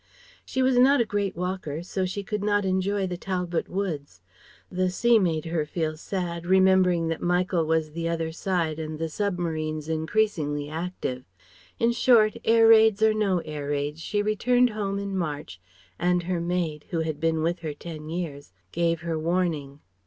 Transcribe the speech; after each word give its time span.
She 0.43 0.63
was 0.63 0.79
not 0.79 0.99
a 0.99 1.05
great 1.05 1.35
walker 1.35 1.83
so 1.83 2.07
she 2.07 2.23
could 2.23 2.43
not 2.43 2.65
enjoy 2.65 3.05
the 3.05 3.17
Talbot 3.17 3.69
woods; 3.69 4.19
the 4.67 4.89
sea 4.89 5.19
made 5.19 5.45
her 5.45 5.63
feel 5.63 5.95
sad, 5.95 6.47
remembering 6.47 7.09
that 7.09 7.21
Michael 7.21 7.65
was 7.67 7.91
the 7.91 8.09
other 8.09 8.31
side 8.31 8.79
and 8.79 8.97
the 8.97 9.09
submarines 9.09 9.87
increasingly 9.87 10.67
active: 10.69 11.25
in 11.77 11.91
short, 11.91 12.35
air 12.43 12.69
raids 12.69 13.03
or 13.03 13.13
no 13.13 13.43
air 13.45 13.69
raids, 13.69 14.01
she 14.01 14.23
returned 14.23 14.71
home 14.71 14.97
in 14.97 15.15
March, 15.15 15.61
and 15.99 16.23
her 16.23 16.41
maid, 16.41 16.85
who 16.89 17.01
had 17.01 17.19
been 17.19 17.43
with 17.43 17.59
her 17.59 17.75
ten 17.75 18.09
years, 18.09 18.53
gave 18.71 19.01
her 19.01 19.19
warning. 19.19 19.81